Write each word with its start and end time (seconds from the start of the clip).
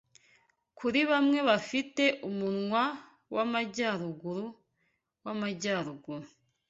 Kuri 0.77 0.99
bamwe 1.11 1.39
bafite 1.49 2.03
umunwa 2.29 2.83
wamajyaruguru 3.35 4.45
wamajyaruguru 5.25 6.27